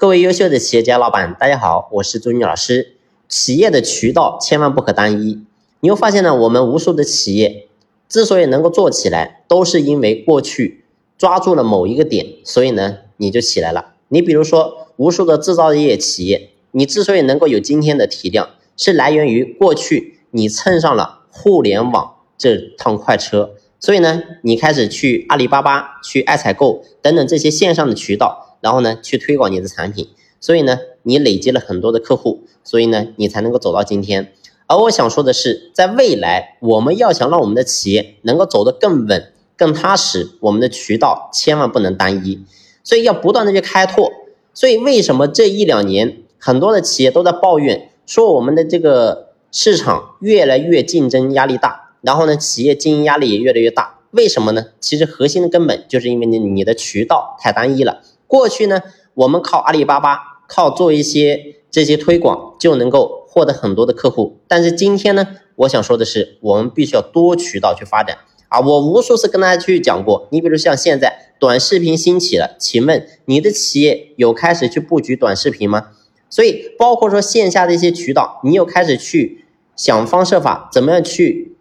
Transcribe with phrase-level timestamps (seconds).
[0.00, 2.96] 各位优秀的企业家老板，大家好，我是朱军老师。
[3.28, 5.44] 企业的渠道千万不可单一。
[5.80, 7.68] 你会发现呢，我们无数的企业
[8.08, 10.84] 之所以能够做起来，都是因为过去
[11.18, 13.92] 抓住了某一个点，所以呢你就起来了。
[14.08, 18.48] 你比如说，无数的制造业企业，你之所以能够有今天的体量，
[18.78, 28.49] 是来源于过去你蹭上了互联网这趟快车，所以呢，你开始去阿里巴巴、去爱采购等等这些线上的渠道。
[28.60, 30.08] 然后呢，去推广你的产品，
[30.40, 34.32] 所以呢，你累积了很多的客户，所以呢，你才能够走到今天。
[34.66, 42.44] 而我想说的是，在未来，我们要想让我们的企业能够走得更稳、更踏实，我们的渠道千万不能单一，
[42.84, 44.12] 所以要不断的去开拓。
[44.54, 53.98] 所以为什么这一两年很多的企业都在抱怨，说我们的这个市场越来越竞争压力大，然后呢，企业经营压力也越来越大？
[54.12, 54.66] 为什么呢？
[54.80, 58.02] 其实核心的根本就是因为你你的渠道太单一了。
[58.30, 58.80] 过去呢，
[59.14, 64.38] 我们靠阿里巴巴，靠做一些这些推广就能够获得很多的客户。
[64.46, 68.60] 但是今天呢，我想说的是，我们必须要多渠道去发展啊！
[68.60, 75.88] 我无数次跟大家去讲过，你比如像现在短视频兴起了，请问你的企业有开始去布局短视频吗？
[76.28, 81.56] 所以包括说线下的一些渠道，你有开始去想方设法怎么样去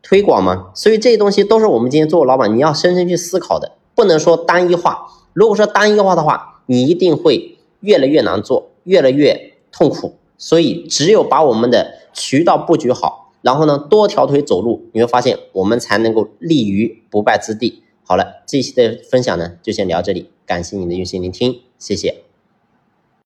[0.00, 0.70] 推广吗？
[0.76, 5.08] 所以这些东西都是我们今天作为老板你要深深去思考的，不能说单一化。
[5.32, 10.16] 如果说单一化的话，你一定会越来越难做，越来越痛苦。
[10.36, 17.82] 所以，只有把我们的渠道布局好，然后呢，多条腿走路，你会发现我们才能够立于不败之地。
[18.04, 22.31] 好了，这期的分享呢，就先聊这里，感谢你的用心聆听，谢谢。